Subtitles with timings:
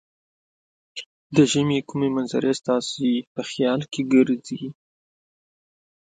[1.35, 4.61] د ژمې کومې منظرې ستاسې په خیال کې ګرځي؟